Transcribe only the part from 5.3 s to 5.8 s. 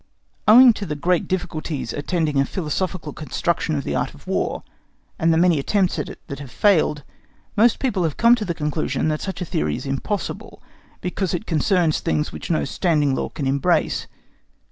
the many